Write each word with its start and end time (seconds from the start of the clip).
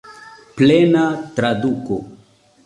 Plena 0.61 1.03
traduko. 1.37 2.01